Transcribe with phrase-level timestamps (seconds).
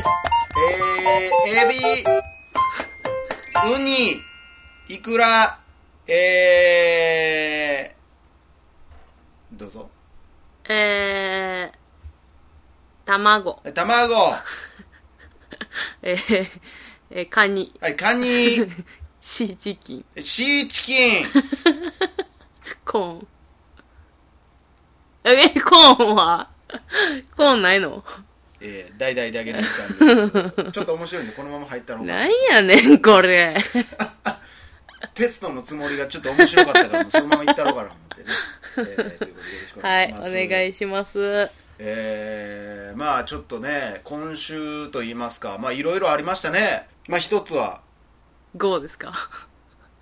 [0.00, 0.08] です。
[0.56, 1.76] えー、エビ、
[3.76, 4.22] ウニ、
[4.88, 5.60] イクラ、
[6.06, 9.90] えー、どうぞ。
[10.68, 11.76] えー、
[13.06, 14.44] 卵、卵、は
[16.02, 16.48] えー、
[17.10, 18.26] えーカニ、い、カニ、
[19.20, 21.26] シーチキン、シーチキン、
[22.86, 23.28] コーン。
[25.24, 26.48] え、コーンは？
[27.36, 28.02] コーンないの？
[28.62, 30.72] えー、大々だけの時間ですけど。
[30.72, 33.56] ちょっと面白いんで、このまま入ったのなんやねん、これ。
[35.14, 38.28] テストのつもりがちょっと面白かったから、もうそのまま行ったろうかなと思ってね。
[38.76, 40.12] えー、ということでよろしくおはい
[40.48, 41.18] 願いしま、す。
[41.18, 41.50] お願いします。
[41.78, 46.86] えー、まあちょっとね、今週と言いますか、まあいろいろありましたね。
[47.08, 47.80] まあ一つは、
[48.56, 49.12] 5ですか？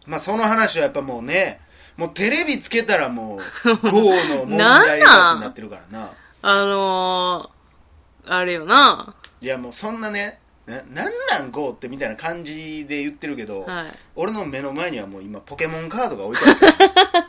[0.07, 1.61] まあその話はやっぱもうね、
[1.97, 3.41] もうテレビつけたらもう、
[3.91, 6.13] GO の問題だってなってるからな。
[6.43, 7.58] あのー、
[8.29, 9.15] あれよな。
[9.41, 13.87] いやもうそんなね、ななんなん GO ってみたいな感じで言ってるけど、はい。
[14.17, 16.45] 俺の目の前にはもう今ポケモンカードが置いて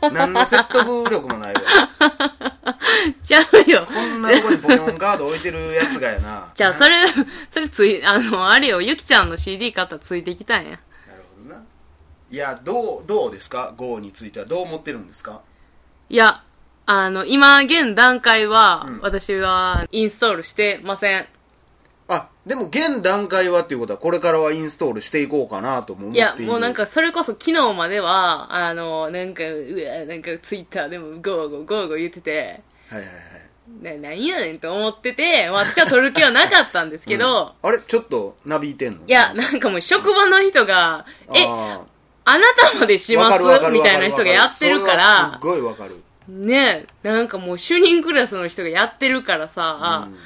[0.02, 0.12] ある。
[0.12, 1.60] 何の説得力もないわ。
[3.24, 3.86] ちゃうよ。
[3.86, 6.48] こんなとこにポケモンカード置いてるやつがやな。
[6.56, 6.96] じゃあ、それ、
[7.50, 10.70] それつい、あの、あれよ、ゆきちゃんの CD 買ったらついてきたんや。
[11.06, 11.62] なるほどな。
[12.30, 15.40] いや、どう、どうですか ?GO についてはどう思ってるんですか？
[16.10, 16.42] いや、
[16.92, 21.26] あの、今、現段階は、うん私はインストールしてません。
[22.08, 26.50] あ、でも現段階はっていうことは、これからはインストールしていこうかなとも思っいやてい、る。
[26.50, 34.00] もうなんか、それこそ昨日までは、あの、なんか、うわ、なんかツイッターでも GO GO GO GO 言ってて、はいはいはい。
[34.00, 37.78] な、なんやねんと思ってて、私は取る気はなかったんですけど、うんあれ？
[37.78, 39.06] ちょっとなびいてんの？
[39.06, 41.82] いや、なんかもう職場の人が、え、あ
[42.24, 43.70] あなたまでしーます？
[43.70, 46.02] みたいな人がやってるからすっ、ごいわかる。
[46.28, 50.16] ねなんかもう主任クラスの人がやってるからさ、うん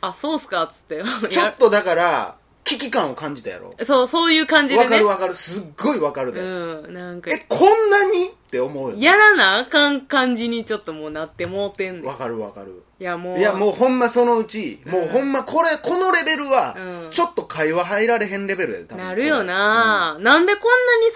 [0.00, 1.02] あ、そうっすかっつって。
[1.28, 3.74] ちょっとだから、危機感を感じたやろ。
[3.78, 4.90] やそう、そういう感じでわね。
[4.90, 5.34] かるわかる。
[5.34, 6.40] すっごいわかるで。
[6.40, 6.44] う
[6.88, 8.96] ん、なんかえ、、こんなにって思うよ。
[8.96, 12.04] やらなあかん感じにちょっともうなってもうてんねん。
[12.04, 12.84] わかるわかる。
[13.00, 13.38] いや、もう。
[13.38, 21.08] いや、もうほんまそのうち、もうほんまこれ、このレベルはうん、ちょっと会話入られへんレベルやで、多分なるよな、なんでこんなに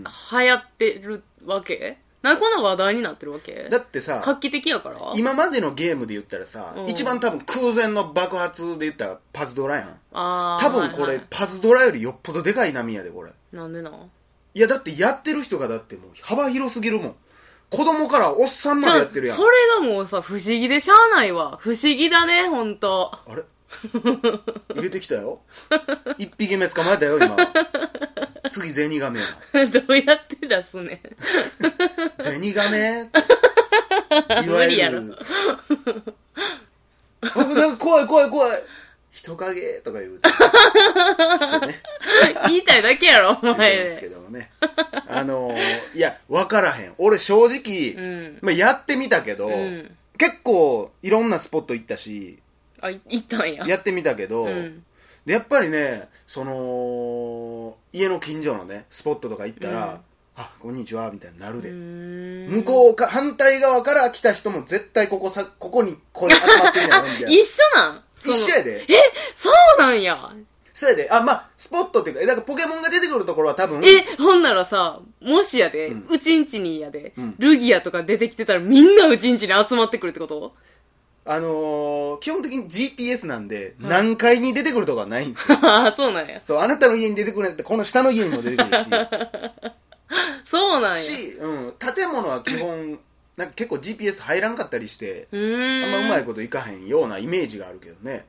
[0.00, 1.98] んさ、流行ってるわけ？
[2.24, 3.68] なんでこんな話題になってるわけ？
[3.70, 4.96] だってさ、画期的やから？
[5.14, 10.00] 今までのゲームで言ったらさ、うん一番多分空前の爆発で言ったらパズドラやん。
[10.12, 13.30] あー多分これ、はいはいパズドラよりよっぽどでかい波やで、これ。
[13.52, 14.10] なんでなん？
[14.54, 17.14] いや、だってやってる人がだってもう幅広すぎるもん。
[17.70, 19.36] 子供からおっさんまでやってるやん。
[19.36, 19.48] それ
[19.80, 21.58] がもうさ、不思議でしゃあないわ。
[21.60, 23.10] 不思議だね、ほんと。
[23.12, 23.42] あれ？
[24.74, 25.40] 入れてきたよ。
[26.18, 27.36] 一匹目捕まえたよ、今。
[28.50, 29.66] 次、ゼニガメや。
[29.66, 31.00] どうやって出すねん。
[32.22, 33.08] ゼニガメ？
[34.44, 35.18] いわ無理やろゆる。
[37.22, 38.62] あ、なんか怖い怖い怖い。
[39.12, 39.80] 人影？
[39.84, 40.28] とか言うて。
[40.28, 41.82] してね。
[42.48, 44.50] 言いたいだけやろ、お言って前ますけどもね。
[45.08, 46.94] あのー、いや、わからへん。
[46.98, 48.38] 俺正直、うん。
[48.42, 49.96] まあ、やってみたけど、うん。
[50.18, 52.38] 結構いろんなスポット行ったし、
[52.80, 53.66] あ、い行ったんや。
[53.66, 54.84] やってみたけど、うん。
[55.26, 60.00] でやっぱりね、その、家の近所のね、スポットとか行ったら、うん
[60.36, 61.70] あ、こんにちは、みたいになるで。
[61.70, 67.28] 向向こうか、反対側から来た人も絶対ここさ、ここにこれ集まってんやろ、みたいな。
[67.30, 68.02] 一緒なん？
[68.24, 68.84] 一緒やで。
[69.36, 70.32] そうなんや。
[70.72, 71.08] そうやで。
[71.08, 80.52] あ、まあ、スポットっていうか、えだからポケモンが出てくるところは多分、え、ほんならさ、もしやで、うんうちんちにやで、うんルギアとか出てきてたらみんなうちんちに集まってくるってこと？
[81.26, 85.58] あのー、基本的に GPS なんで、はい何階に出てくるとかはないんですよ。
[85.64, 86.38] ああ、そうなんや。
[86.40, 88.84] そう、あなたの家に出てくるんやって、この下の家にも出てくるし、
[90.44, 91.02] そうなんや。
[91.02, 92.98] し、うん、建物は基本、
[93.36, 95.84] なんか結構 GPS 入らんかったりして、うーん。
[95.84, 98.26] あんまうまいこといかへんようなイメージがあるけどね。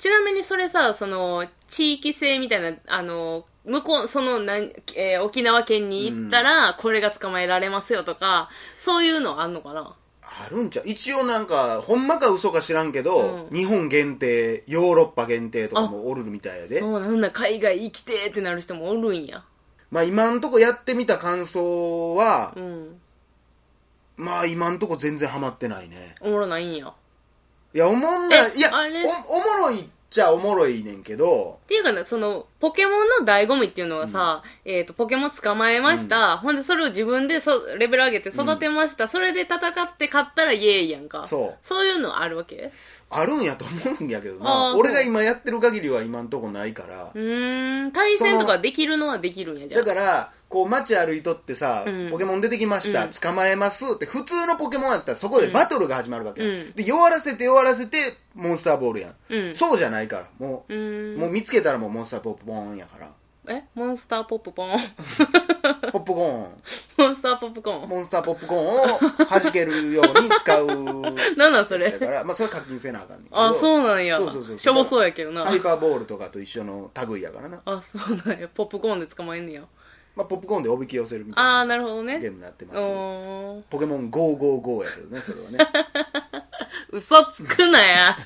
[0.00, 8.50] ちなみにそれさ、その、地域性みたいな、あの、向こう、その、なんえー沖縄県に行ったら、これが捕まえられますよとか、
[8.84, 9.94] そういうのあんのかな？
[10.36, 10.84] あるんちゃう？
[10.86, 16.80] 一応なんか、ほんまか嘘か知らんけど、うん日本限定、ヨーロッパ限定とかもおるみたいやで。
[16.80, 19.44] そうなんだ、海外行きてーってなる人もおるんや。
[19.90, 23.00] まあ今んとこやってみた感想はう、ん。
[24.16, 26.16] まあ今んとこ全然ハマってないね。
[26.20, 26.88] おもろないんや。
[26.88, 26.94] っ
[27.74, 28.56] いや、おもんない。
[28.56, 29.04] いやえあれ？
[29.04, 36.38] お、おもろいっちゃおもろいねんけど、ていうかね、その、ポケモンの醍醐味っていうのはさ、えっ、と、ポケモン捕まえました。
[36.38, 39.06] ほんで、それを自分でそレベル上げて育てました。
[39.06, 41.26] それで戦って勝ったらイエーイやんか。
[41.26, 41.58] そう。
[41.62, 42.72] そういうのあるわけ？
[43.10, 47.12] あるんやと思うんやけどあなー俺が今やってる限りは今んとこないから。
[47.14, 49.82] うーん、対戦とかできるのはできるんや、じゃあ。
[49.82, 52.10] だからこう街歩いとってさ、うん。
[52.10, 53.10] ポケモン出てきました、うん。
[53.10, 57.98] 捕まえますって普通のポケモンやったらそこでバトルが始まるわけで弱らせて弱らせて
[58.34, 59.54] モンスターボールやん、うん。
[59.54, 60.28] そうじゃないから。
[60.38, 61.20] もう、うーん。
[61.20, 63.10] もう見つけたらもうモンスターポップコーンやから
[63.46, 63.62] え？
[63.74, 64.80] モンスターポップコーン
[65.92, 66.50] ポップコーン
[66.96, 70.66] モンスターポップコーンモンスターポップコーンを弾けるように使う
[71.36, 71.90] なんなんそれ？
[71.90, 74.16] だからまあそれ課金せなあかんねんあ、そうなんや。
[74.16, 75.44] そうそうそうしょぼそうやけどな。
[75.44, 78.48] ハイパーボールとかと一緒の類やからな、あ、そうなんや。
[78.48, 79.62] ポップコーンで捕まえんねや。
[80.16, 82.20] まあ、ポップコーンでおびき寄せるみたいあー、ななるほどね。
[82.20, 83.62] ゲームになってますうーん。
[83.64, 85.58] ポケモン GOGOGO やけどねそれはね
[86.90, 88.16] 嘘つくなや。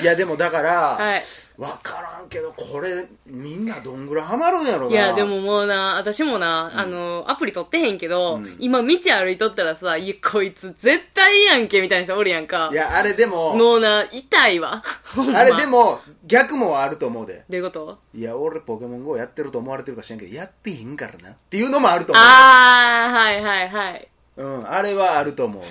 [0.00, 1.22] いやでもだから、はい。
[1.56, 12.74] 分からんけどこれみんなどんぐらいハマるんやろないや、でももうな、私もな、あの、アプリ取ってへんけど、うん今道歩いとったらさ、いや、こいつ絶対いいやんけ、みたいな人おるやんかい。
[12.74, 14.82] やあれでももうな、痛いわ。
[15.14, 17.98] ま あれでも逆もあると思うでどういうこと？
[18.14, 24.08] いや俺ポケモン GO やってると思われてるか知らんけどやってへんからなっていうのもあると思うあー、はいはいはい。
[24.38, 25.62] うんあれはあると思う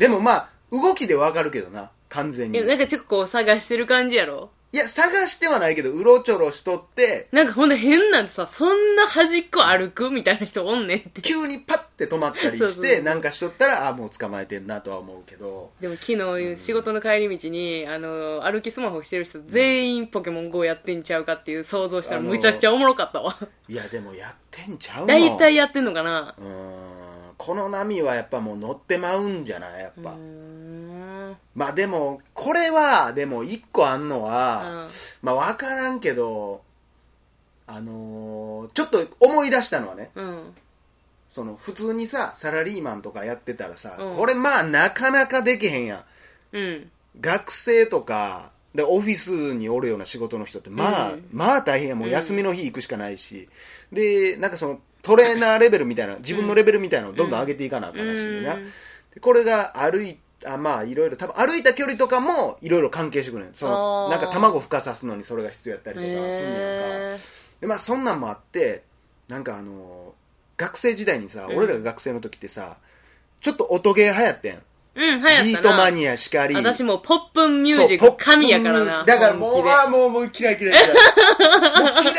[0.00, 2.58] でもまあ動きでわかるけどな完全に。
[2.58, 4.50] いや、なんかちょっとこう探してる感じやろ？
[4.72, 11.22] いや探してはないけどうろちょろしとってなんかほんで変なんてさ、そんな端っこ歩くみたいな人おんねんって。
[11.22, 12.84] 急にパッて止まったりそうそうそう。
[12.84, 15.70] してなんかしとったらあもう捕まえてんなとは思うけど。
[15.80, 23.36] でも昨日仕事の帰り道に、あの、歩きスマホしてる人全員ポケモン GO やってんちゃうかっていう想像したらあのむちゃくちゃおもろかったわ。
[23.68, 25.06] いやでもやってんちゃうの。
[25.06, 26.34] 大体やってんのかな？
[26.36, 29.82] うーんこの波はやっぱもう乗ってまうんじゃない？
[29.82, 30.83] やっぱ、うーん。
[31.54, 34.88] まあでもこれはでも一個あんのは、うん。
[35.22, 36.62] まあ分からんけど
[37.66, 40.54] あのーちょっと思い出したのはねうん。
[41.28, 44.16] その普通にさサラリーマンとかやってたらさ、うん。
[44.16, 46.04] これまあなかなかできへんや
[46.52, 46.56] ん。
[46.56, 46.90] うん。
[47.20, 51.28] 学生とかでオフィスにおるような仕事の人ってまあ、うん。
[51.32, 53.48] まあ大変やもう休みの日行くしかないし、
[53.92, 58.56] でなんかそのトレーナーレベルみたいな自分のレベルみたいなのをどんどん上げていかなあかんらしいな、
[59.20, 67.16] これが歩いあまあいろいろ多分歩いた距離とかもいろいろ関係してくるねんそのなんか卵孵化さすのにそれが必要やったりとかすんねんか、へ
[67.60, 68.82] でまあそんなんもあって
[69.28, 70.24] なんかあのー
[70.56, 72.76] 学生時代にさ、うん俺らが学生の時ってさ
[73.40, 74.60] ちょっと音ゲー流行ってんー
[74.96, 75.42] うん、流行ったな。
[75.42, 79.04] ビートマニアしかり私もうポップンミュージック神やからな。
[79.04, 80.88] だからもう、本気であーもう、もう嫌い嫌い嫌い。
[80.88, 80.94] も
[81.84, 82.12] う嫌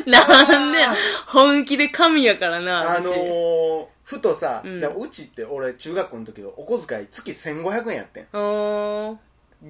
[0.00, 0.94] いなんでや
[1.26, 2.80] 本気で神やからな。
[2.80, 4.68] あ私のー、ふとさ、う
[5.00, 8.26] うちって俺中学校の時お小遣い月1500円やってん。
[8.32, 9.18] おー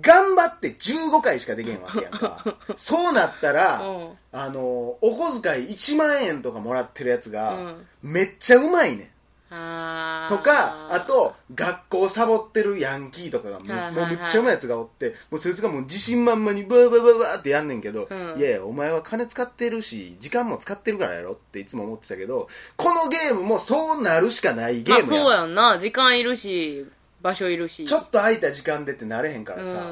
[0.01, 2.57] 頑張って15回しかできへんわけやんか。
[2.77, 9.11] そうなったら、うんあのー、お小遣い1万円とかもらってるやつが、うんめっちゃうまいねん。
[10.29, 25.25] とか、あと、学校サボってるヤンキーとかがもう,、はいはいはいもうめっちゃうまいやつがおって、もうそいつがもう自信満々にバーバーバーバーってやんねんけど、うんいやいや、お前は金使ってるし、時間も使ってるからやろっていつも思ってたけど、このゲームもそうなるしかないゲまあームやん。
[25.25, 25.79] そうやんな。
[25.79, 26.87] 時間いるし、
[27.23, 27.85] 場所いるし。
[27.85, 29.83] ちょっと空いた時間でってなれへんからさ、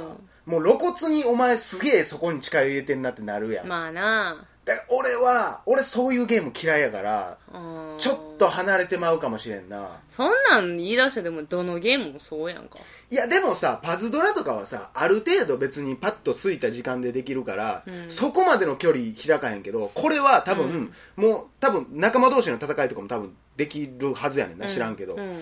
[0.46, 3.66] もう露骨にお前すげえそこに力入れてんなってなるやん。
[3.68, 4.44] まあな。
[4.64, 7.58] だから俺は、俺そういうゲーム嫌いやから、う
[7.96, 7.98] ん。
[7.98, 10.00] ちょっと離れてまうかもしれんな。
[10.08, 12.78] そんなん言い出してでもどのゲームもそうやんか。
[13.10, 18.10] いやでもさパズドラとかはさある程度別にパッとついた時間でできるから、うん。
[18.10, 25.36] そこまでの距離開かへんけどこれは多分、もう多分仲間同士の戦いとかも多分できるはずやねんな、知らんけど、うん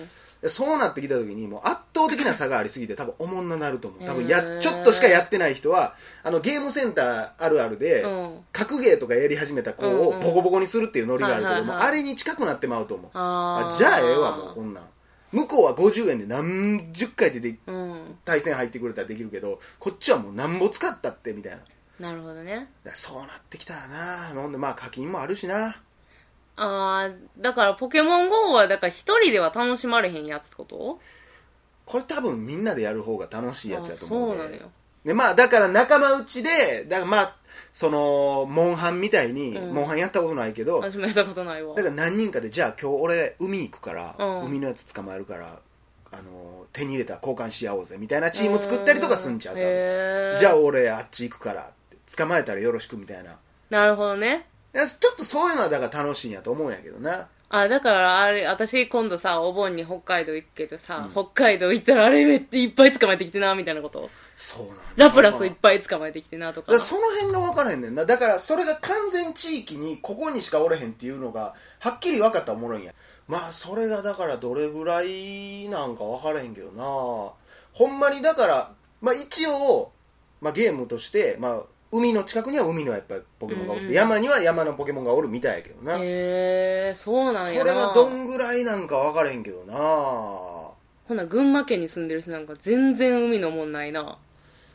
[0.49, 4.03] そうなってきた時にもう圧倒的な差がありすぎて多分おもんななると思う。
[4.05, 4.59] 多分へやー。
[4.59, 8.39] ちょっとしかやってない人はあのゲームセンターあるあるで、うん。
[8.51, 13.11] 格ゲーとかやり始めた子をボコボコにするっていうノリがあるけども、あれに近くなってまうと思う。
[13.13, 14.83] あじゃあええわもうこんなん。
[15.31, 18.17] 向こうは50円で何十回ででうん。
[18.25, 21.59] 対戦入ってくれたらできるけどこっちはもうなんぼ使ったってみたいな。
[21.99, 22.67] なるほどね。
[22.83, 24.31] らそうなってきたらな。
[24.33, 25.75] ほんでまあ課金もあるしな
[26.63, 30.99] ああ、だからポケモン GO はだから一人では楽しまれへんやつってこと？
[31.85, 34.35] これ多分みんなでやる方が楽しいやつやと思うで。
[34.35, 34.71] あそうなのよ。
[35.03, 37.35] でまあだから仲間内でだからまあ
[37.73, 39.73] そのモンハンみたいに、うん。
[39.73, 41.75] モンハンやったことないけど私もやったことないわ。
[41.75, 41.81] だ。
[41.81, 44.45] から何人かでじゃあ今日俺海行くから、うん。
[44.45, 45.59] 海のやつ捕まえるから
[46.11, 49.63] あの手に入れたら交換し合おうぜみたいなチーム作ったりとかすんちゃう多分。
[49.65, 50.37] へー。
[50.37, 53.31] じゃあ俺あっち行くからって捕まえたらよろしくみたいな。
[53.31, 53.35] い
[53.71, 54.45] なるほどね。
[54.73, 57.27] やちょっとそういうのはだから楽しいんやと思うんやけどな。
[57.53, 61.11] あ、だからあれ、私今度さ、お盆に北海道行くけどさ、うん。
[61.11, 64.09] 北海道行ったらあれめっちゃいっぱい捕まえてきてな、みたいなこと？
[64.37, 64.83] そうなんだ。
[64.95, 66.71] ラプラスいっぱい捕まえてきてな、とか。
[66.71, 66.89] だから。
[66.89, 68.05] その辺が分からへんねんな。
[68.05, 72.93] だからそれが完全地域にここにしかおれへんっていうのがはっきり分かったらおもろいんや。
[73.27, 76.83] まあそれがだからどれぐらいなんか分からへんけどな。
[77.73, 79.91] ほんまにだからまあ一応、
[80.39, 87.71] まあ、ゲームとして、まあ、海の近くには海のやっぱりポケモンがおって、うん山には山のポケモンがおるみたいやけどな、へえ、そうなんやな。
[87.71, 89.75] それがどんぐらいなんか分からへんけどな。
[89.75, 94.17] ほな、群馬県に住んでる人なんか全然海のもんないな。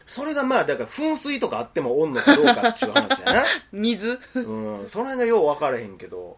[0.04, 3.44] それがまあだから噴水とかあってもおんのかどうかっていう話やな。
[3.72, 4.20] 水？
[4.34, 6.36] うん、その辺がよう分からへんけど、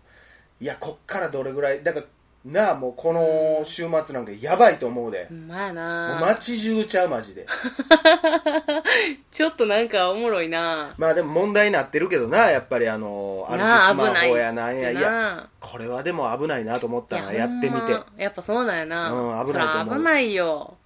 [0.60, 2.06] いや、こっからどれぐらい、だから、
[2.44, 7.46] なあ、もうこの週末なんかやばいと思うでまやもうな街中ちゃう、マジで。
[9.30, 17.96] ちょっとなんかおもろいなまあでも問題になってるけどな、やっぱりあの、歩きスマホやなんや、いや、なこれはでも危ないなと思ったな、やってみて。
[18.16, 19.10] やっぱそうなんやな。
[19.10, 20.77] うん危ないと思う危ないよ。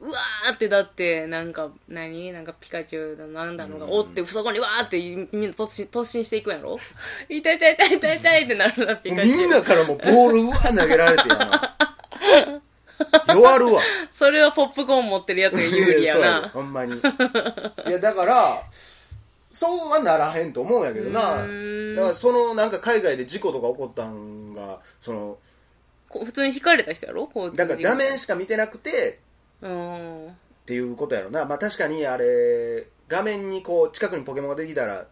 [0.00, 2.32] うわーってだって、なんか、何？
[2.32, 4.98] なんかピカチュウだなんだのがおって、そこにわーって
[5.32, 6.78] みんな突進突進していくんやろ？
[7.28, 9.36] 痛 い痛い痛い痛い痛いってなるな、ピカチュウ。
[9.38, 11.76] みんなからもうボールうわ投げられてやな。
[13.34, 13.82] 弱るわ。
[14.16, 16.48] それはポップコーン持ってるやつが有利やな。
[16.54, 16.94] ほんまに。
[16.96, 17.00] い
[17.90, 18.62] や、だから、
[19.50, 21.20] そうはならへんと思うんやけどうな。
[21.20, 25.38] だからそのなんか海外で事故とか起こったんが、その、
[26.08, 27.28] こ普通に引かれた人やろ？
[27.54, 29.18] だから画面しか見てなくて
[29.62, 30.26] うん。
[30.28, 30.30] っ
[30.66, 31.44] ていうことやろな。
[31.44, 35.06] まあ確かにあれ、画面にこう近くにポケモンができたら、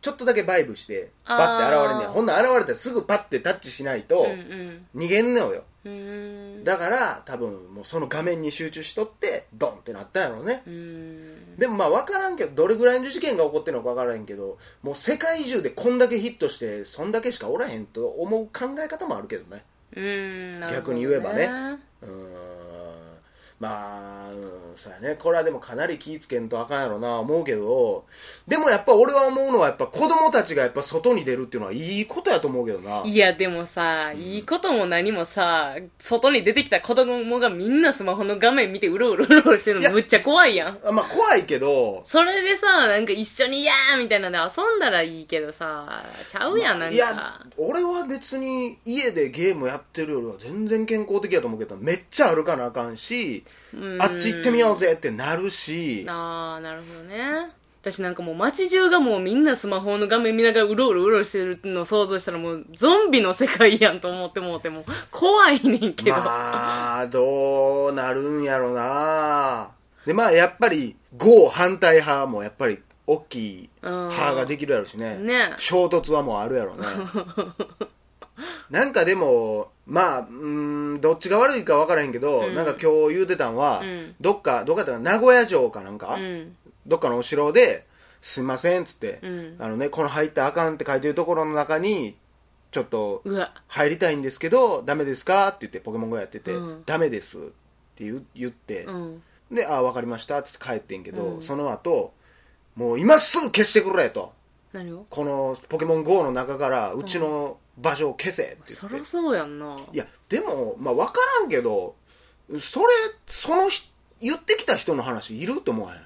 [0.00, 2.08] ちょっとだけバイブして、パッて現れんねや。
[2.10, 4.86] あーほんなら現れたらすぐパッてタッチしないとうんうん。
[4.94, 5.64] 逃げんのよ。
[5.84, 6.64] うーん。
[6.64, 10.62] だから多分もうその画面に集中しとって、ドンってなったんやろうね。
[10.66, 11.60] う。
[11.60, 19.64] でもまあ分からんけど、どれぐらいの事件が起こってるのか分からへんけど、もう世界中でこんだけヒットして、そんだけしかおらへんと思う考え方もあるけどね。
[19.96, 20.60] うーん。
[20.60, 21.48] なるほど逆に言えばね
[22.02, 22.57] うーん。
[23.60, 25.16] まあ、うん、そうやね。
[25.16, 28.04] これはでもかなり気ぃつけんとあかんやろな、思うけど、
[28.46, 33.02] でもやっぱ俺は思うのは、やっぱ子供たちがやっぱ外に出るっていうのはいいことやと思うけどな。
[33.04, 40.78] いや、でもさ、いいことも何もさ、外に出てきた子供がみんなスマホの画面見てうろうろうろしてるのむっちゃ怖いやん。
[40.84, 53.47] あまあ怖いけど、それでさ、なんか一緒にやーみたいなんで遊んだらいいけどさ、ちゃうやん、なんいやか。、俺は別に家でゲームやってるよりは全然健康的やと思うけど、めっちゃ歩かなあかんし、うん
[54.00, 57.52] あっち行ってみようぜってなるし、あー、なるほどね。
[57.80, 66.16] 私なんかもう街中がもうみんなスマホの画面見ながらうろうろうろしてるのを想像したらもうゾンビの世界やんと思ってもうても怖いねんけど。
[66.16, 69.70] まあ、どうなるんやろな。
[70.06, 75.16] で、まあやっぱり、GO 反対派もやっぱり、大きいうん派ができるやろしね。
[75.18, 76.86] ね衝突はもうあるやろね。
[78.70, 86.56] なんかでも、まあ、うーん、どっちが悪いか分からへんけど、うんなんか今日言うてたんは、うんどっか、どっかっていうか名古屋城かなんか、うん。
[86.86, 87.86] どっかのお城で、
[88.20, 92.16] すいませんっつって、うんあのね、この入ったらあかんって書いてるところの中に、
[92.70, 93.54] ちょっとうわ。
[93.68, 97.40] 入りたいんですけど、ダメですかって言ってポケモン GO やってて、うんダメですっ
[97.96, 99.22] て言う言って、うん。
[99.50, 102.12] で、ああ、わかりましたって帰ってんけど、うんその後、
[102.74, 104.32] もう今すぐ消してくれと。
[104.72, 105.06] 何を？
[105.08, 108.74] このポケモン GO の中からうちの場所を消せって言って。
[108.74, 109.76] そりゃそうやんな。
[109.92, 111.94] いや、でも、まあわからんけど、
[112.58, 112.86] それ、
[113.26, 113.88] そのひ
[114.20, 116.00] 言ってきた人の話いると思わへん？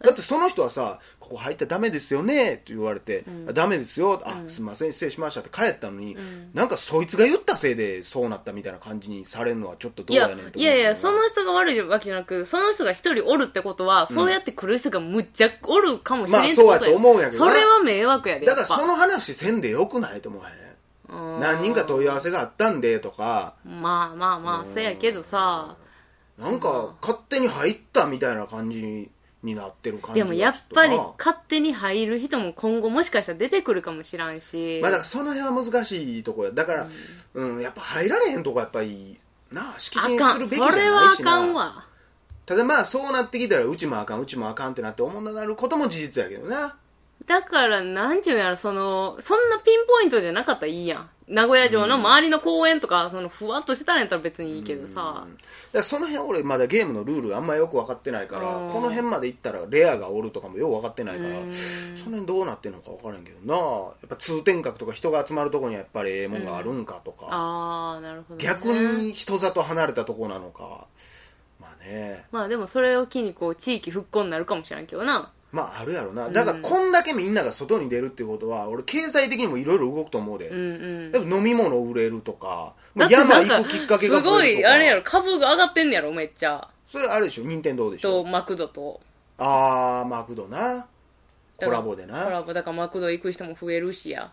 [0.00, 18.46] だってその人はさ、ここ入ったらダメですよねって言われて、うんあダメですよ、あう、んすみません、失礼しましたって帰ったのに、うんなんかそいつが言ったせいでそうなったみたいな感じにされるのはちょっとどいうややねんと思う、いやいや、その人が悪いわけじゃなく、その人が一人おるってことは、そうやって来る人がむっちゃおるかもしれんってことまあそうやと思うんやけどなそれは迷惑やで。
[18.46, 20.67] だからその話せんでよくないと思わへん？
[21.08, 25.76] 何人か問い合わせがあったんでとか、まあまあまあ、せやけどさ、
[26.38, 29.10] なんか勝手に入ったみたいな感じ
[29.42, 34.80] になってる感じがでもやっぱり勝手に入る人も今後もしかしたら出てくるかもしらんし。
[34.82, 36.52] まあだからその辺は難しいとこや。
[36.52, 36.86] だから、
[37.34, 39.18] うんやっぱ入られへんとこやっぱり
[39.50, 40.18] な敷地に。
[40.18, 41.84] するべきじゃそれはあないしなかんわ。
[42.46, 46.76] ただまあそうなってきたらうちもあかんうちもあかんってなって思んななることも事実やけどな
[47.28, 51.10] だから、なんちゅうんやろ、その、そんなピンポイントじゃなかったらいいやん。
[51.28, 55.48] 名古屋城の周りの公園とか、その、ふわっとしてたんやったら別にいいけどさうんだか。
[55.74, 68.44] らその辺俺まだゲームのルールあんまよく分かってないからうんこの辺まで行ったらレアがおるとかもよく分かってないからうんその辺どうなってんのか分からんけどなやっぱ通天閣とか人が集まるとこにはやっぱりええもんがあるんかとか、あー、なるほど、ね。
[68.44, 70.86] 逆に人里離れたとこなのか
[71.60, 75.30] まあねまあでもそれを機にこう、地域復興になるかもしれんけどな。
[75.50, 76.28] まああるやろな。
[76.28, 81.32] だからこんだけみんなが外に出るっていうことは俺経済的にもいろいろ動くと思うで、うんうん。
[81.32, 85.02] 飲み物売れるとか山行くきっかけがすごいあれやろ。
[85.02, 86.68] 株が上がってんねやろめっちゃ。
[86.86, 88.22] それあれでしょ任天堂でしょ。
[88.22, 89.00] とマクドと。
[89.38, 90.86] あーマクドな。
[91.56, 92.52] コラボでコなラボ。
[92.52, 94.30] だからマクド行く人も増えるしや。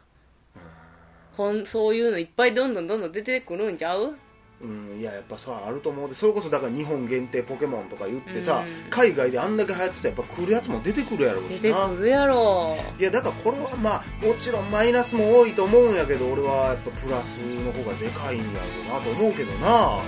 [1.37, 4.15] ほんそういうのいっぱいどんどんどんどん出てくるんちゃう
[4.61, 8.89] うんいややっぱそれはあると思うでそれこそだから日本限定ポケモンとか言ってさ、うん。
[8.89, 12.75] 海外であんだけ流行ってたらやっぱ来るやつも出てくるやろう出てくるやろ。
[12.97, 19.99] いやだからこれはまあもちろんマイナスも多いと思うんやけど俺はやっぱプラスの方がでかいんやろうなと思うけどな。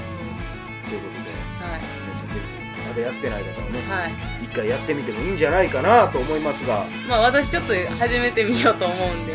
[0.88, 1.82] ということではい。
[2.08, 3.80] 皆さんぜひまだやってない方はね。
[3.90, 4.12] はい
[4.44, 9.34] 一回やってみてもいいんじゃないかなと思いますが、まあ私ちょっと始めてみようと思うんで。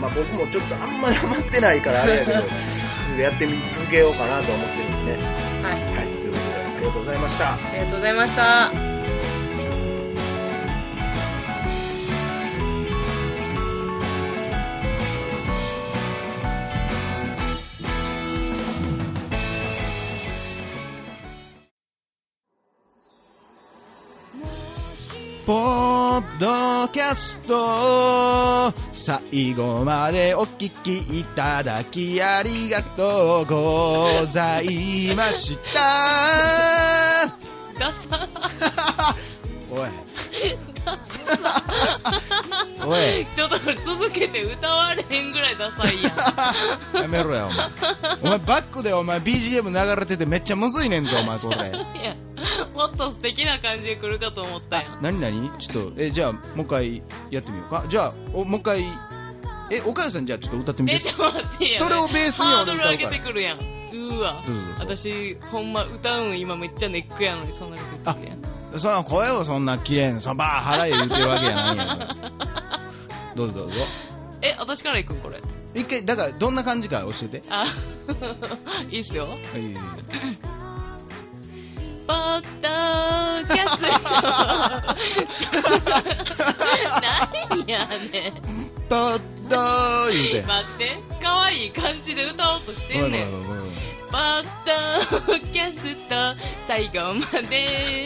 [0.00, 2.38] まあ、僕もちょっとあんまりハマってないからあれやけど
[3.20, 5.24] やってみ続けようかなと思ってるんでね。
[5.62, 5.74] はい。
[5.74, 7.54] はいということでありがとうございました。
[7.54, 8.90] ありがとうございました。
[25.46, 37.26] ポッドキャスト最後までお聞きいただきありがとうございました。
[37.78, 38.28] ダサ。
[39.70, 39.88] おい。
[42.84, 43.26] おい。
[43.34, 46.10] ちょっとこれ続けて歌われへんぐらいダサいや
[46.92, 47.00] ん。
[47.00, 47.70] やめろよお前。
[48.20, 51.72] お前バックでお前 BGM 流れててめっちゃむずいねんぞお前それ
[52.80, 54.88] もっと素敵な感じで来るかと思ったや。
[54.88, 55.50] ん何何？
[55.58, 57.84] ちょっとえじゃあもう一回やってみようか。
[57.88, 58.84] じゃあおもう一回
[59.70, 60.94] え岡谷さんじゃあちょっと歌ってみて。
[60.96, 63.58] えちょっと待ってやそれをベースにハードル上げてくるやん。
[63.58, 64.42] うーわ
[64.78, 68.80] 私ほんま歌うん今めっちゃネックやのにそんなこと言ってくるやん。
[68.80, 72.16] そんな声をそんな綺麗なそば腹へ言ってるわけやないんやから
[73.34, 73.74] どうぞどうぞ。
[74.42, 75.38] え私から行くんこれ？
[75.74, 77.42] 一回だからどんな感じか教えて。
[77.50, 77.66] あ
[78.90, 79.26] いいっすよ。
[79.26, 79.76] はいいいい
[82.40, 82.68] ド
[83.54, 83.86] キャスト。
[87.00, 88.70] 何やねん。
[88.88, 90.42] ポッド言うて。
[90.46, 91.02] 待って。
[91.22, 93.30] 可愛い感じで歌おうとしてんねん。
[93.30, 93.70] ごめんごめんごめん
[94.10, 96.34] ポッドキャスト
[96.66, 98.04] 最後まで。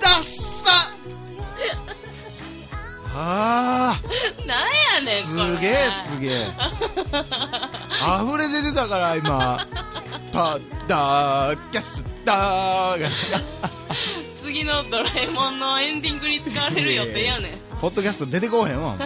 [0.00, 0.92] ダッサ。
[3.14, 4.00] あ。
[4.46, 5.60] なんやねんこれ。
[5.60, 6.52] ーすげえすげえ。
[8.22, 9.66] 溢れ出てたから今
[10.32, 10.54] ポッ
[10.88, 12.98] ドキャストが。
[14.42, 17.58] 次のドラえもんのエンディングに使われる予定やねん。
[17.80, 18.96] ポッドキャスト出てこうへんわ。
[18.96, 19.02] も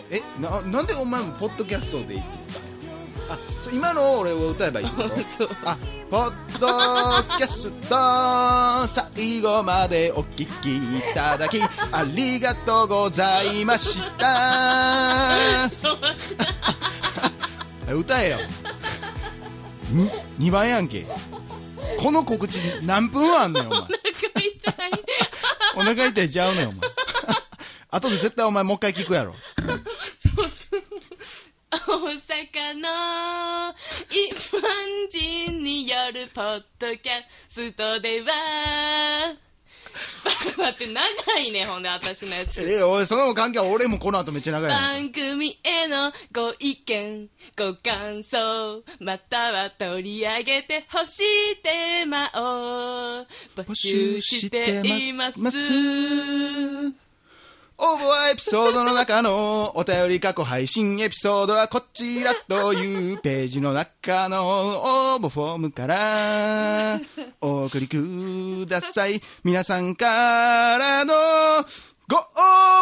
[0.00, 2.62] うえななんでお前もポッドキャストでいいって言ったん
[3.30, 3.34] や？
[3.34, 5.16] あそう今のを俺を歌えばいいってこと？
[5.38, 5.48] そう。
[5.64, 5.76] あ
[6.08, 6.68] ポッド
[7.36, 8.86] キャスト
[9.16, 15.68] 最後までお聞きいただきありがとうございました。
[17.92, 18.38] 歌えよ
[19.92, 21.06] 2番やんけ。
[21.98, 23.80] この告知何分あんねんお前。
[23.80, 23.90] お腹
[24.40, 24.90] 痛い。
[25.76, 26.80] お腹痛いちゃうねんお前。
[27.90, 29.34] 後で絶対お前もう一回聞くやろ。
[31.72, 33.74] 大阪の
[34.10, 34.60] 一般
[35.10, 39.34] 人によるポッドキャストでは
[40.56, 42.62] 待って長いねほんで私のやつ。
[42.62, 53.26] えおいその関係は俺もこの後めっちゃ長い番組へのご意見ご感想または取り上げてほしいテーマを
[53.56, 55.38] 募集しています
[57.92, 66.98] 応募はエピソードの中のお便り過去配信エピソードはこちらというページの中の応募フォームから
[67.42, 69.20] お送りください。
[69.44, 71.12] 皆さんからの
[72.08, 72.20] ご応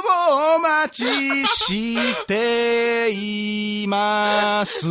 [0.05, 4.87] 募お待ちしています。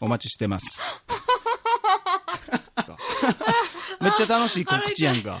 [0.00, 0.66] お待ちしてます。
[4.02, 5.40] めっちゃ楽しい告知やんか。